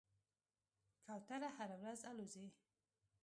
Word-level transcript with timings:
کوتره 1.05 1.49
هره 1.57 1.75
ورځ 1.81 1.99
الوځي. 2.09 2.45